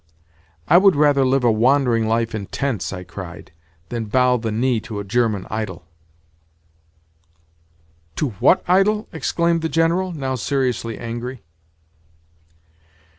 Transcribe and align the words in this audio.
"I 0.67 0.79
would 0.79 0.95
rather 0.95 1.23
live 1.23 1.43
a 1.43 1.51
wandering 1.51 2.07
life 2.07 2.33
in 2.33 2.47
tents," 2.47 2.91
I 2.91 3.03
cried, 3.03 3.51
"than 3.89 4.05
bow 4.05 4.37
the 4.37 4.51
knee 4.51 4.79
to 4.79 4.97
a 4.99 5.03
German 5.03 5.45
idol!" 5.51 5.85
"To 8.15 8.29
what 8.39 8.63
idol?" 8.67 9.07
exclaimed 9.13 9.61
the 9.61 9.69
General, 9.69 10.11
now 10.11 10.33
seriously 10.33 10.97
angry. 10.97 11.43